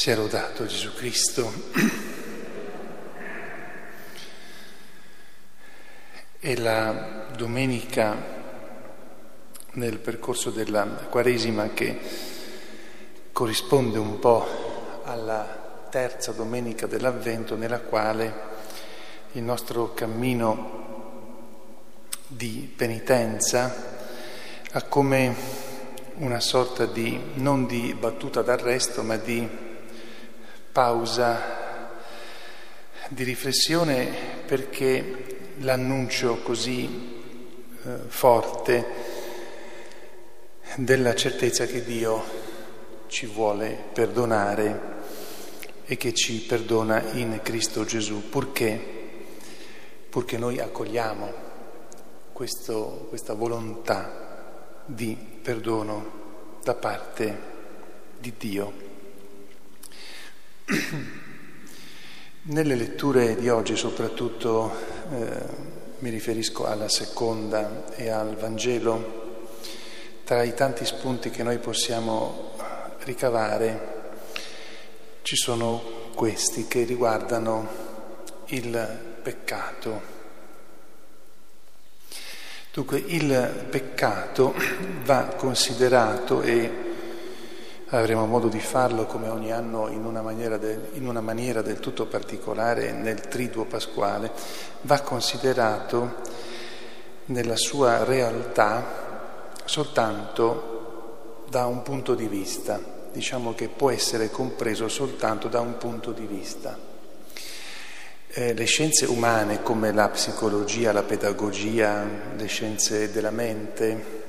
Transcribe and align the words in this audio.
Sia 0.00 0.14
rodato 0.14 0.64
Gesù 0.64 0.94
Cristo. 0.94 1.52
È 6.38 6.54
la 6.54 7.26
domenica 7.36 8.16
nel 9.72 9.98
percorso 9.98 10.50
della 10.50 10.84
Quaresima 10.84 11.70
che 11.70 11.98
corrisponde 13.32 13.98
un 13.98 14.20
po' 14.20 15.02
alla 15.02 15.88
terza 15.90 16.30
domenica 16.30 16.86
dell'Avvento 16.86 17.56
nella 17.56 17.80
quale 17.80 18.34
il 19.32 19.42
nostro 19.42 19.94
cammino 19.94 21.34
di 22.28 22.72
penitenza 22.76 23.74
ha 24.70 24.82
come 24.82 25.34
una 26.18 26.38
sorta 26.38 26.86
di, 26.86 27.20
non 27.34 27.66
di 27.66 27.96
battuta 27.98 28.42
d'arresto, 28.42 29.02
ma 29.02 29.16
di 29.16 29.66
pausa 30.78 31.40
di 33.08 33.24
riflessione 33.24 34.06
perché 34.46 35.54
l'annuncio 35.58 36.40
così 36.44 37.16
eh, 37.82 37.96
forte 38.06 38.86
della 40.76 41.16
certezza 41.16 41.66
che 41.66 41.82
Dio 41.82 42.22
ci 43.08 43.26
vuole 43.26 43.86
perdonare 43.92 44.80
e 45.84 45.96
che 45.96 46.14
ci 46.14 46.42
perdona 46.42 47.10
in 47.14 47.40
Cristo 47.42 47.84
Gesù, 47.84 48.28
purché, 48.28 48.80
purché 50.08 50.38
noi 50.38 50.60
accogliamo 50.60 51.32
questo, 52.32 53.06
questa 53.08 53.34
volontà 53.34 54.84
di 54.86 55.18
perdono 55.42 56.58
da 56.62 56.74
parte 56.74 57.40
di 58.20 58.32
Dio. 58.38 58.87
Nelle 62.42 62.74
letture 62.74 63.36
di 63.36 63.48
oggi 63.48 63.74
soprattutto 63.74 64.70
eh, 65.10 65.40
mi 66.00 66.10
riferisco 66.10 66.66
alla 66.66 66.90
seconda 66.90 67.86
e 67.94 68.10
al 68.10 68.36
Vangelo, 68.36 69.46
tra 70.24 70.42
i 70.42 70.52
tanti 70.52 70.84
spunti 70.84 71.30
che 71.30 71.42
noi 71.42 71.56
possiamo 71.58 72.52
ricavare 73.04 73.96
ci 75.22 75.36
sono 75.36 76.10
questi 76.14 76.68
che 76.68 76.84
riguardano 76.84 77.68
il 78.48 78.98
peccato. 79.22 80.16
Dunque 82.74 83.02
il 83.06 83.66
peccato 83.70 84.54
va 85.04 85.34
considerato 85.34 86.42
e 86.42 86.87
avremo 87.90 88.26
modo 88.26 88.48
di 88.48 88.60
farlo 88.60 89.06
come 89.06 89.28
ogni 89.28 89.50
anno 89.50 89.88
in 89.88 90.04
una, 90.04 90.20
del, 90.58 90.90
in 90.94 91.08
una 91.08 91.20
maniera 91.20 91.62
del 91.62 91.80
tutto 91.80 92.06
particolare 92.06 92.92
nel 92.92 93.20
triduo 93.20 93.64
pasquale, 93.64 94.30
va 94.82 95.00
considerato 95.00 96.16
nella 97.26 97.56
sua 97.56 98.04
realtà 98.04 99.52
soltanto 99.64 101.44
da 101.48 101.66
un 101.66 101.82
punto 101.82 102.14
di 102.14 102.26
vista, 102.26 102.80
diciamo 103.12 103.54
che 103.54 103.68
può 103.68 103.90
essere 103.90 104.30
compreso 104.30 104.88
soltanto 104.88 105.48
da 105.48 105.60
un 105.60 105.78
punto 105.78 106.12
di 106.12 106.26
vista. 106.26 106.78
Eh, 108.30 108.52
le 108.52 108.64
scienze 108.66 109.06
umane 109.06 109.62
come 109.62 109.92
la 109.92 110.08
psicologia, 110.10 110.92
la 110.92 111.02
pedagogia, 111.02 112.06
le 112.36 112.46
scienze 112.46 113.10
della 113.10 113.30
mente, 113.30 114.26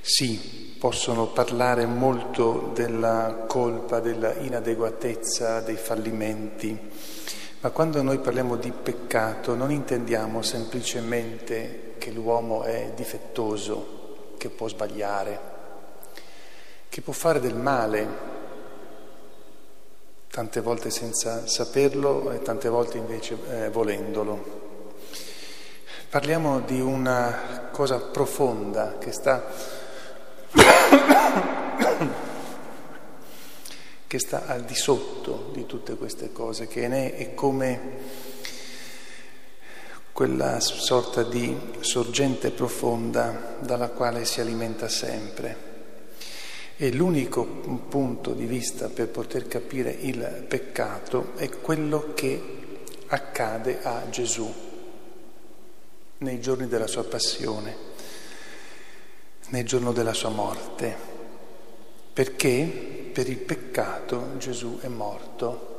sì, 0.00 0.63
possono 0.84 1.28
parlare 1.28 1.86
molto 1.86 2.70
della 2.74 3.46
colpa, 3.48 4.00
della 4.00 4.34
inadeguatezza, 4.34 5.60
dei 5.60 5.76
fallimenti, 5.76 6.78
ma 7.60 7.70
quando 7.70 8.02
noi 8.02 8.18
parliamo 8.18 8.56
di 8.56 8.70
peccato 8.70 9.54
non 9.54 9.70
intendiamo 9.70 10.42
semplicemente 10.42 11.94
che 11.96 12.10
l'uomo 12.10 12.64
è 12.64 12.92
difettoso, 12.94 14.34
che 14.36 14.50
può 14.50 14.68
sbagliare, 14.68 15.40
che 16.90 17.00
può 17.00 17.14
fare 17.14 17.40
del 17.40 17.56
male, 17.56 18.08
tante 20.28 20.60
volte 20.60 20.90
senza 20.90 21.46
saperlo 21.46 22.30
e 22.30 22.42
tante 22.42 22.68
volte 22.68 22.98
invece 22.98 23.38
eh, 23.48 23.70
volendolo. 23.70 24.60
Parliamo 26.10 26.60
di 26.60 26.78
una 26.78 27.70
cosa 27.72 28.00
profonda 28.00 28.98
che 28.98 29.12
sta 29.12 29.82
che 34.14 34.20
sta 34.20 34.46
al 34.46 34.62
di 34.62 34.76
sotto 34.76 35.50
di 35.52 35.66
tutte 35.66 35.96
queste 35.96 36.30
cose, 36.30 36.68
che 36.68 36.86
è 37.16 37.34
come 37.34 37.80
quella 40.12 40.60
sorta 40.60 41.24
di 41.24 41.52
sorgente 41.80 42.52
profonda 42.52 43.56
dalla 43.58 43.88
quale 43.88 44.24
si 44.24 44.40
alimenta 44.40 44.86
sempre. 44.86 45.56
E 46.76 46.92
l'unico 46.92 47.44
punto 47.44 48.34
di 48.34 48.44
vista 48.44 48.88
per 48.88 49.08
poter 49.08 49.48
capire 49.48 49.90
il 49.90 50.44
peccato 50.46 51.32
è 51.34 51.48
quello 51.48 52.12
che 52.14 52.42
accade 53.08 53.82
a 53.82 54.08
Gesù 54.10 54.48
nei 56.18 56.40
giorni 56.40 56.68
della 56.68 56.86
sua 56.86 57.02
passione 57.02 57.76
nel 59.48 59.66
giorno 59.66 59.90
della 59.90 60.14
sua 60.14 60.30
morte, 60.30 60.96
perché 62.12 62.93
per 63.14 63.28
il 63.28 63.38
peccato 63.38 64.36
Gesù 64.38 64.80
è 64.80 64.88
morto 64.88 65.72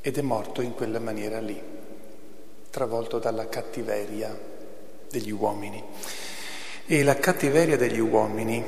ed 0.00 0.16
è 0.16 0.22
morto 0.22 0.62
in 0.62 0.74
quella 0.74 0.98
maniera 0.98 1.40
lì, 1.40 1.62
travolto 2.70 3.18
dalla 3.18 3.50
cattiveria 3.50 4.34
degli 5.10 5.30
uomini. 5.30 5.84
E 6.86 7.02
la 7.02 7.16
cattiveria 7.16 7.76
degli 7.76 7.98
uomini, 7.98 8.64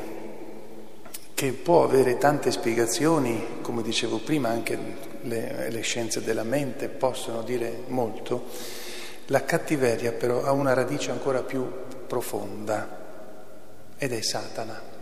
che 1.33 1.53
può 1.53 1.85
avere 1.85 2.19
tante 2.19 2.51
spiegazioni, 2.51 3.61
come 3.63 3.81
dicevo 3.81 4.19
prima, 4.19 4.51
anche 4.51 4.79
le, 5.23 5.71
le 5.71 5.81
scienze 5.81 6.23
della 6.23 6.43
mente 6.43 6.89
possono 6.89 7.41
dire 7.41 7.85
molto, 7.87 8.45
la 9.27 9.43
cattiveria 9.45 10.13
però 10.13 10.43
ha 10.43 10.53
una 10.53 10.75
radice 10.75 11.13
ancora 11.13 11.43
più 11.43 11.67
profonda 12.07 12.97
ed 13.97 14.13
è 14.13 14.21
Satana. 14.21 14.98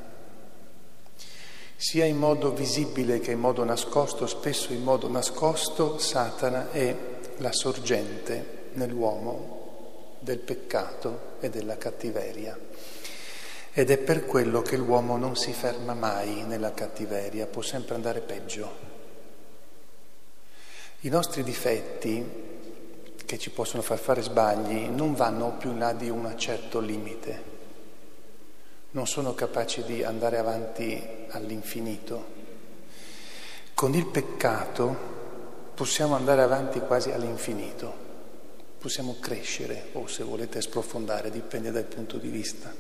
Sia 1.79 2.07
in 2.07 2.17
modo 2.17 2.55
visibile 2.55 3.21
che 3.21 3.33
in 3.33 3.39
modo 3.39 3.63
nascosto, 3.63 4.27
spesso 4.27 4.73
in 4.73 4.83
modo 4.83 5.11
nascosto, 5.11 5.99
Satana 5.99 6.71
è 6.71 6.97
la 7.37 7.53
sorgente 7.53 8.71
nell'uomo 8.73 10.17
del 10.19 10.39
peccato 10.39 11.35
e 11.39 11.51
della 11.51 11.77
cattiveria. 11.77 12.59
Ed 13.75 13.91
è 13.91 13.99
per 13.99 14.25
quello 14.25 14.63
che 14.63 14.79
l'uomo 14.79 15.19
non 15.19 15.37
si 15.37 15.53
ferma 15.53 15.93
mai 15.93 16.45
nella 16.45 16.73
cattiveria, 16.73 17.47
può 17.47 17.61
sempre 17.61 17.95
andare 17.95 18.21
peggio. 18.21 18.95
I 21.01 21.09
nostri 21.11 21.43
difetti, 21.43 22.25
che 23.23 23.39
ci 23.39 23.51
possono 23.51 23.83
far 23.83 23.99
fare 23.99 24.23
sbagli, 24.23 24.87
non 24.87 25.15
vanno 25.15 25.57
più 25.59 25.73
in 25.73 25.79
là 25.79 25.93
di 25.93 26.09
un 26.09 26.33
certo 26.39 26.81
limite 26.81 27.56
non 28.93 29.07
sono 29.07 29.35
capaci 29.35 29.83
di 29.85 30.03
andare 30.03 30.39
avanti 30.39 31.03
all'infinito. 31.31 32.35
Con 33.75 33.95
il 33.95 34.07
peccato 34.07 35.15
possiamo 35.75 36.15
andare 36.15 36.41
avanti 36.41 36.81
quasi 36.81 37.11
all'infinito, 37.11 37.95
possiamo 38.79 39.17
crescere 39.21 39.89
o 39.93 40.07
se 40.07 40.25
volete 40.25 40.63
sprofondare, 40.63 41.31
dipende 41.31 41.71
dal 41.71 41.85
punto 41.85 42.17
di 42.17 42.29
vista. 42.29 42.73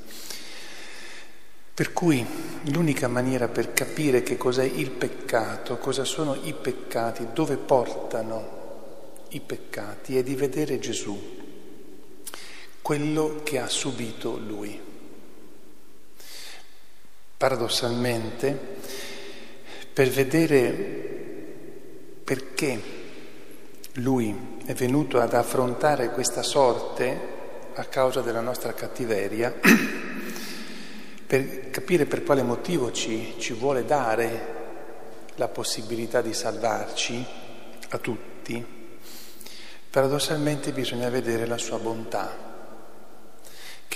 Per 1.75 1.93
cui 1.93 2.26
l'unica 2.70 3.06
maniera 3.06 3.49
per 3.49 3.75
capire 3.75 4.23
che 4.23 4.38
cos'è 4.38 4.64
il 4.64 4.91
peccato, 4.93 5.76
cosa 5.76 6.05
sono 6.05 6.35
i 6.35 6.55
peccati, 6.55 7.29
dove 7.35 7.56
portano 7.56 8.64
i 9.29 9.41
peccati, 9.41 10.17
è 10.17 10.23
di 10.23 10.35
vedere 10.35 10.79
Gesù, 10.79 11.20
quello 12.81 13.41
che 13.43 13.59
ha 13.59 13.69
subito 13.69 14.38
lui. 14.38 14.86
Paradossalmente, 17.37 18.59
per 19.93 20.09
vedere 20.09 20.71
perché 22.25 22.81
lui 23.94 24.59
è 24.65 24.73
venuto 24.73 25.21
ad 25.21 25.35
affrontare 25.35 26.11
questa 26.11 26.43
sorte 26.43 27.35
a 27.75 27.85
causa 27.85 28.21
della 28.23 28.41
nostra 28.41 28.73
cattiveria, 28.73 29.53
per 31.27 31.71
capire 31.71 32.06
per 32.06 32.25
quale 32.25 32.43
motivo 32.43 32.91
ci, 32.91 33.35
ci 33.38 33.53
vuole 33.53 33.85
dare 33.85 34.55
la 35.35 35.49
possibilità 35.49 36.23
di 36.23 36.33
salvarci 36.33 37.25
a 37.91 37.99
tutti, 37.99 38.65
paradossalmente 39.91 40.73
bisogna 40.73 41.11
vedere 41.11 41.47
la 41.47 41.59
sua 41.59 41.79
bontà 41.79 42.56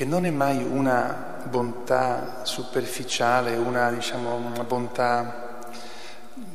che 0.01 0.07
non 0.07 0.25
è 0.25 0.31
mai 0.31 0.63
una 0.63 1.45
bontà 1.51 2.41
superficiale, 2.45 3.57
una, 3.57 3.91
diciamo, 3.91 4.35
una 4.35 4.65
bontà 4.65 5.59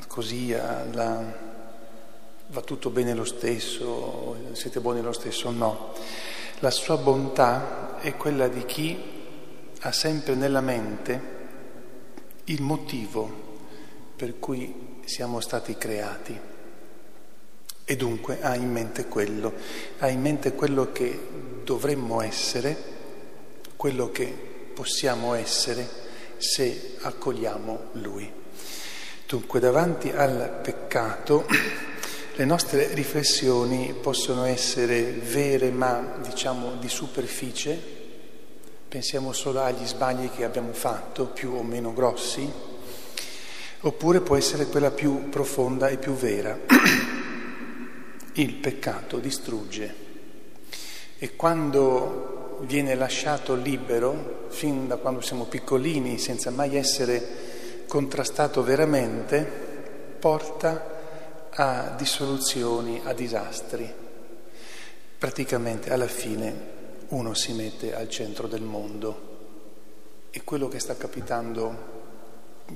così 0.08 0.52
alla, 0.52 1.24
va 2.48 2.62
tutto 2.62 2.90
bene 2.90 3.14
lo 3.14 3.24
stesso, 3.24 4.36
siete 4.54 4.80
buoni 4.80 5.00
lo 5.02 5.12
stesso, 5.12 5.52
no. 5.52 5.94
La 6.58 6.72
sua 6.72 6.98
bontà 6.98 8.00
è 8.00 8.16
quella 8.16 8.48
di 8.48 8.66
chi 8.66 9.00
ha 9.82 9.92
sempre 9.92 10.34
nella 10.34 10.62
mente 10.62 11.22
il 12.46 12.64
motivo 12.64 13.30
per 14.16 14.40
cui 14.40 15.02
siamo 15.06 15.40
stati 15.40 15.78
creati 15.78 16.40
e 17.86 17.96
dunque 17.96 18.42
ha 18.42 18.56
in 18.56 18.72
mente 18.72 19.06
quello, 19.06 19.54
ha 20.00 20.10
in 20.10 20.20
mente 20.20 20.54
quello 20.54 20.92
che 20.92 21.28
dovremmo 21.64 22.22
essere, 22.22 22.95
quello 23.76 24.12
che 24.12 24.26
possiamo 24.74 25.34
essere 25.34 25.88
se 26.38 26.98
accogliamo 27.02 27.90
Lui. 27.94 28.32
Dunque 29.28 29.60
davanti 29.60 30.10
al 30.12 30.60
peccato 30.62 31.46
le 32.36 32.46
nostre 32.46 32.94
riflessioni 32.94 33.94
possono 34.00 34.44
essere 34.46 35.02
vere 35.04 35.72
ma 35.72 36.18
diciamo 36.22 36.76
di 36.76 36.90
superficie, 36.90 37.82
pensiamo 38.88 39.32
solo 39.32 39.62
agli 39.62 39.86
sbagli 39.86 40.30
che 40.30 40.44
abbiamo 40.44 40.74
fatto, 40.74 41.28
più 41.28 41.54
o 41.54 41.64
meno 41.64 41.94
grossi, 41.94 42.52
oppure 43.80 44.22
può 44.22 44.36
essere 44.36 44.68
quella 44.68 44.92
più 44.92 45.30
profonda 45.30 45.88
e 45.88 45.98
più 45.98 46.14
vera. 46.14 46.60
Il 48.34 48.54
peccato 48.56 49.20
distrugge 49.20 49.96
e 51.18 51.36
quando 51.38 52.35
viene 52.62 52.96
lasciato 52.96 53.56
libero, 53.56 54.46
fin 54.50 54.88
da 54.88 54.98
quando 54.98 55.22
siamo 55.22 55.46
piccolini, 55.46 56.18
senza 56.18 56.52
mai 56.52 56.76
essere 56.76 57.84
contrastato 57.88 58.64
veramente, 58.64 59.44
porta 60.20 60.94
a 61.50 61.94
dissoluzioni, 61.98 63.02
a 63.04 63.14
disastri. 63.14 63.94
Praticamente 65.18 65.92
alla 65.92 66.08
fine 66.08 66.74
uno 67.10 67.34
si 67.34 67.54
mette 67.54 67.96
al 67.96 68.10
centro 68.10 68.48
del 68.48 68.62
mondo 68.62 69.34
e 70.32 70.44
quello 70.44 70.68
che 70.68 70.80
sta 70.80 70.98
capitando, 70.98 71.94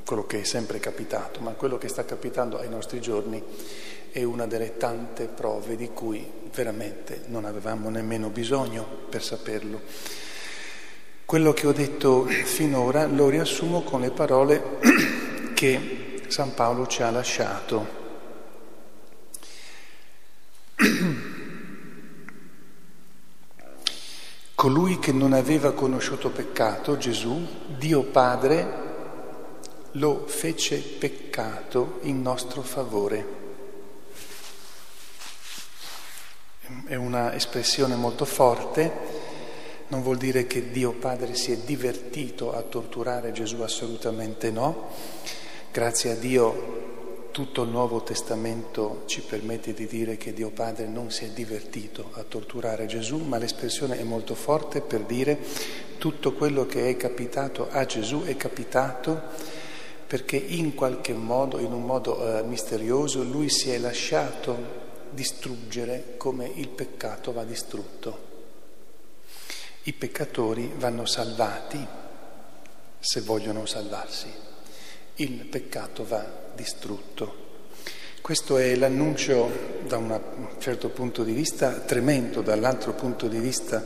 quello 0.05 0.25
che 0.25 0.41
è 0.41 0.43
sempre 0.43 0.79
capitato, 0.79 1.39
ma 1.41 1.51
quello 1.51 1.77
che 1.77 1.89
sta 1.89 2.05
capitando 2.05 2.57
ai 2.57 2.69
nostri 2.69 3.01
giorni 3.01 3.43
è 4.11 4.23
una 4.23 4.45
delle 4.47 4.77
tante 4.77 5.25
prove 5.25 5.75
di 5.75 5.89
cui 5.89 6.25
veramente 6.53 7.23
non 7.27 7.45
avevamo 7.45 7.89
nemmeno 7.89 8.29
bisogno 8.29 8.83
per 9.09 9.23
saperlo. 9.23 9.81
Quello 11.25 11.53
che 11.53 11.67
ho 11.67 11.71
detto 11.71 12.25
finora 12.25 13.06
lo 13.06 13.29
riassumo 13.29 13.83
con 13.83 14.01
le 14.01 14.11
parole 14.11 14.79
che 15.53 16.21
San 16.27 16.53
Paolo 16.53 16.88
ci 16.88 17.03
ha 17.03 17.11
lasciato 17.11 17.97
Colui 24.59 25.00
che 25.00 25.13
non 25.13 25.31
aveva 25.31 25.71
conosciuto 25.71 26.31
peccato, 26.31 26.97
Gesù, 26.97 27.47
Dio 27.77 28.03
Padre, 28.03 28.88
lo 29.91 30.25
fece 30.27 30.79
peccato 30.79 32.00
in 32.01 32.21
nostro 32.21 32.61
favore. 32.61 33.48
È 36.89 36.95
una 36.95 37.36
espressione 37.36 37.94
molto 37.94 38.25
forte, 38.25 38.91
non 39.89 40.01
vuol 40.01 40.18
dire 40.18 40.47
che 40.47 40.71
Dio 40.71 40.94
Padre 40.94 41.36
si 41.36 41.51
è 41.51 41.57
divertito 41.57 42.51
a 42.51 42.63
torturare 42.63 43.31
Gesù, 43.31 43.62
assolutamente 43.62 44.50
no. 44.50 44.88
Grazie 45.71 46.09
a 46.13 46.15
Dio 46.15 47.27
tutto 47.30 47.62
il 47.62 47.69
Nuovo 47.69 48.01
Testamento 48.01 49.03
ci 49.06 49.21
permette 49.21 49.75
di 49.75 49.86
dire 49.86 50.18
che 50.18 50.33
Dio 50.33 50.50
Padre 50.50 50.88
non 50.88 51.12
si 51.12 51.25
è 51.25 51.27
divertito 51.27 52.09
a 52.13 52.24
torturare 52.27 52.88
Gesù, 52.88 53.18
ma 53.18 53.38
l'espressione 53.38 54.00
è 54.00 54.03
molto 54.03 54.33
forte 54.33 54.81
per 54.81 55.01
dire 55.01 55.38
tutto 56.00 56.33
quello 56.33 56.65
che 56.65 56.89
è 56.89 56.97
capitato 56.97 57.68
a 57.69 57.85
Gesù 57.85 58.24
è 58.24 58.35
capitato 58.35 59.21
perché 60.07 60.38
in 60.38 60.74
qualche 60.74 61.13
modo, 61.13 61.59
in 61.59 61.71
un 61.71 61.83
modo 61.85 62.39
eh, 62.39 62.42
misterioso, 62.42 63.21
lui 63.21 63.47
si 63.47 63.69
è 63.69 63.77
lasciato 63.77 64.88
distruggere 65.11 66.15
come 66.17 66.51
il 66.56 66.69
peccato 66.69 67.31
va 67.31 67.44
distrutto. 67.44 68.27
I 69.83 69.94
peccatori 69.94 70.71
vanno 70.77 71.06
salvati 71.06 71.85
se 73.00 73.21
vogliono 73.21 73.65
salvarsi, 73.65 74.27
il 75.15 75.45
peccato 75.45 76.06
va 76.06 76.25
distrutto. 76.53 77.47
Questo 78.21 78.57
è 78.57 78.75
l'annuncio 78.75 79.50
da 79.88 79.97
un 79.97 80.50
certo 80.59 80.89
punto 80.89 81.23
di 81.23 81.31
vista 81.31 81.79
tremendo, 81.79 82.41
dall'altro 82.41 82.94
punto 82.94 83.27
di 83.27 83.39
vista 83.39 83.83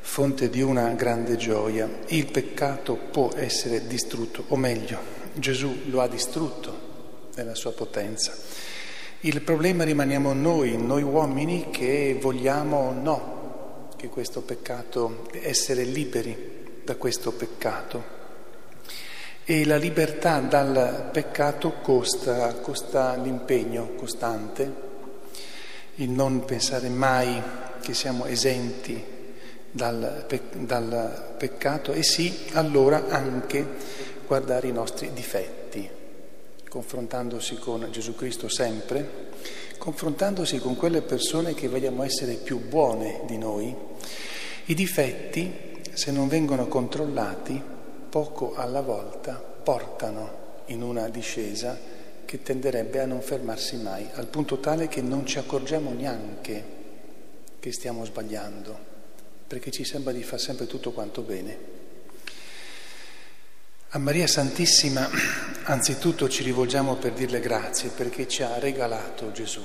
fonte 0.00 0.50
di 0.50 0.60
una 0.60 0.90
grande 0.90 1.36
gioia. 1.36 1.88
Il 2.08 2.26
peccato 2.30 2.94
può 2.96 3.32
essere 3.34 3.86
distrutto, 3.86 4.44
o 4.48 4.56
meglio, 4.56 4.98
Gesù 5.32 5.84
lo 5.86 6.02
ha 6.02 6.08
distrutto 6.08 6.92
nella 7.36 7.54
sua 7.54 7.72
potenza. 7.72 8.36
Il 9.24 9.40
problema 9.40 9.84
rimaniamo 9.84 10.34
noi, 10.34 10.76
noi 10.76 11.02
uomini 11.02 11.70
che 11.70 12.14
vogliamo 12.20 12.92
no 12.92 13.88
che 13.96 14.08
questo 14.08 14.42
peccato, 14.42 15.26
essere 15.32 15.82
liberi 15.84 16.82
da 16.84 16.96
questo 16.96 17.32
peccato. 17.32 18.04
E 19.46 19.64
la 19.64 19.78
libertà 19.78 20.40
dal 20.40 21.08
peccato 21.10 21.72
costa, 21.80 22.52
costa 22.56 23.16
l'impegno 23.16 23.92
costante, 23.96 24.72
il 25.94 26.10
non 26.10 26.44
pensare 26.44 26.90
mai 26.90 27.40
che 27.80 27.94
siamo 27.94 28.26
esenti 28.26 29.02
dal, 29.70 30.26
dal 30.52 31.34
peccato 31.38 31.92
e 31.92 32.02
sì, 32.02 32.44
allora 32.52 33.06
anche 33.08 33.66
guardare 34.26 34.68
i 34.68 34.72
nostri 34.72 35.14
difetti, 35.14 35.63
confrontandosi 36.74 37.54
con 37.54 37.86
Gesù 37.92 38.16
Cristo 38.16 38.48
sempre, 38.48 39.28
confrontandosi 39.78 40.58
con 40.58 40.74
quelle 40.74 41.02
persone 41.02 41.54
che 41.54 41.68
vogliamo 41.68 42.02
essere 42.02 42.34
più 42.34 42.58
buone 42.66 43.20
di 43.26 43.38
noi. 43.38 43.72
I 44.64 44.74
difetti, 44.74 45.52
se 45.92 46.10
non 46.10 46.26
vengono 46.26 46.66
controllati, 46.66 47.62
poco 48.08 48.56
alla 48.56 48.80
volta 48.80 49.34
portano 49.34 50.62
in 50.66 50.82
una 50.82 51.08
discesa 51.10 51.78
che 52.24 52.42
tenderebbe 52.42 52.98
a 52.98 53.06
non 53.06 53.22
fermarsi 53.22 53.76
mai, 53.76 54.08
al 54.14 54.26
punto 54.26 54.58
tale 54.58 54.88
che 54.88 55.00
non 55.00 55.24
ci 55.26 55.38
accorgiamo 55.38 55.92
neanche 55.92 56.64
che 57.60 57.70
stiamo 57.70 58.04
sbagliando, 58.04 58.76
perché 59.46 59.70
ci 59.70 59.84
sembra 59.84 60.12
di 60.12 60.24
fare 60.24 60.42
sempre 60.42 60.66
tutto 60.66 60.90
quanto 60.90 61.22
bene. 61.22 61.82
A 63.94 63.98
Maria 63.98 64.26
Santissima 64.26 65.08
anzitutto 65.70 66.28
ci 66.28 66.42
rivolgiamo 66.42 66.96
per 66.96 67.12
dirle 67.12 67.38
grazie 67.38 67.90
perché 67.90 68.26
ci 68.26 68.42
ha 68.42 68.58
regalato 68.58 69.30
Gesù. 69.30 69.60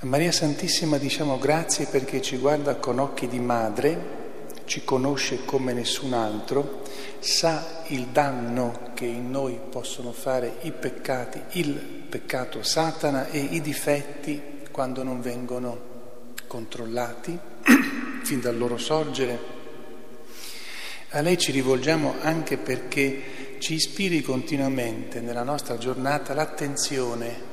A 0.00 0.04
Maria 0.04 0.30
Santissima 0.30 0.98
diciamo 0.98 1.38
grazie 1.38 1.86
perché 1.86 2.20
ci 2.20 2.36
guarda 2.36 2.74
con 2.76 2.98
occhi 2.98 3.28
di 3.28 3.40
madre 3.40 4.52
ci 4.66 4.84
conosce 4.84 5.46
come 5.46 5.72
nessun 5.72 6.12
altro, 6.12 6.82
sa 7.18 7.82
il 7.86 8.08
danno 8.08 8.90
che 8.92 9.06
in 9.06 9.30
noi 9.30 9.58
possono 9.70 10.12
fare 10.12 10.56
i 10.62 10.72
peccati, 10.72 11.40
il 11.58 11.72
peccato 11.72 12.62
Satana 12.62 13.28
e 13.28 13.38
i 13.38 13.62
difetti 13.62 14.60
quando 14.70 15.02
non 15.02 15.22
vengono 15.22 15.80
controllati 16.46 17.38
fin 18.22 18.40
dal 18.42 18.58
loro 18.58 18.76
sorgere. 18.76 19.53
A 21.14 21.20
lei 21.20 21.38
ci 21.38 21.52
rivolgiamo 21.52 22.16
anche 22.22 22.56
perché 22.56 23.56
ci 23.60 23.74
ispiri 23.74 24.20
continuamente 24.20 25.20
nella 25.20 25.44
nostra 25.44 25.78
giornata 25.78 26.34
l'attenzione 26.34 27.52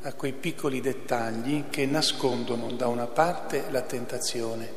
a 0.00 0.14
quei 0.14 0.32
piccoli 0.32 0.80
dettagli 0.80 1.64
che 1.68 1.84
nascondono 1.84 2.72
da 2.72 2.86
una 2.86 3.06
parte 3.06 3.64
la 3.68 3.82
tentazione 3.82 4.72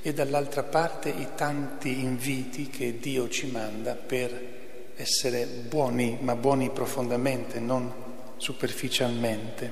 e 0.00 0.14
dall'altra 0.14 0.62
parte 0.62 1.10
i 1.10 1.28
tanti 1.34 2.00
inviti 2.00 2.68
che 2.68 2.98
Dio 2.98 3.28
ci 3.28 3.50
manda 3.50 3.94
per 3.94 4.92
essere 4.96 5.44
buoni, 5.44 6.16
ma 6.18 6.34
buoni 6.36 6.70
profondamente, 6.70 7.60
non 7.60 7.92
superficialmente. 8.38 9.70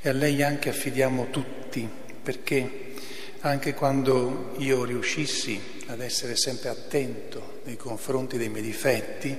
E 0.00 0.08
a 0.08 0.12
lei 0.12 0.40
anche 0.40 0.68
affidiamo 0.68 1.30
tutti, 1.30 1.88
perché 2.22 2.92
anche 3.40 3.74
quando 3.74 4.54
io 4.58 4.84
riuscissi 4.84 5.71
ad 5.86 6.00
essere 6.00 6.36
sempre 6.36 6.68
attento 6.68 7.60
nei 7.64 7.76
confronti 7.76 8.36
dei 8.36 8.48
miei 8.48 8.64
difetti, 8.64 9.36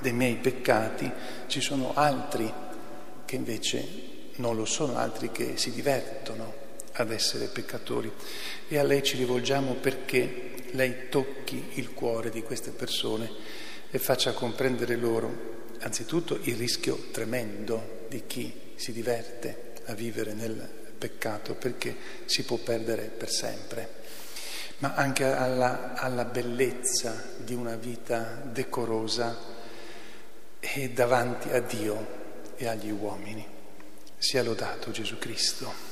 dei 0.00 0.12
miei 0.12 0.36
peccati, 0.36 1.10
ci 1.46 1.60
sono 1.60 1.92
altri 1.94 2.52
che 3.24 3.36
invece 3.36 4.10
non 4.36 4.56
lo 4.56 4.64
sono, 4.64 4.96
altri 4.96 5.30
che 5.30 5.56
si 5.56 5.70
divertono 5.70 6.60
ad 6.92 7.10
essere 7.10 7.46
peccatori. 7.46 8.10
E 8.68 8.78
a 8.78 8.82
lei 8.82 9.02
ci 9.02 9.16
rivolgiamo 9.16 9.74
perché 9.74 10.52
lei 10.72 11.08
tocchi 11.08 11.70
il 11.74 11.92
cuore 11.92 12.30
di 12.30 12.42
queste 12.42 12.70
persone 12.70 13.30
e 13.90 13.98
faccia 13.98 14.32
comprendere 14.32 14.96
loro 14.96 15.50
anzitutto 15.80 16.38
il 16.42 16.56
rischio 16.56 17.08
tremendo 17.10 18.06
di 18.08 18.22
chi 18.26 18.52
si 18.74 18.92
diverte 18.92 19.72
a 19.86 19.94
vivere 19.94 20.32
nel 20.32 20.80
peccato 21.02 21.54
perché 21.54 21.96
si 22.26 22.44
può 22.44 22.58
perdere 22.58 23.06
per 23.06 23.28
sempre, 23.28 23.88
ma 24.78 24.94
anche 24.94 25.24
alla, 25.24 25.94
alla 25.94 26.24
bellezza 26.24 27.24
di 27.38 27.54
una 27.54 27.74
vita 27.74 28.40
decorosa 28.44 29.36
e 30.60 30.90
davanti 30.90 31.48
a 31.48 31.58
Dio 31.58 32.20
e 32.54 32.68
agli 32.68 32.90
uomini. 32.90 33.44
Sia 34.16 34.44
lodato 34.44 34.92
Gesù 34.92 35.18
Cristo. 35.18 35.91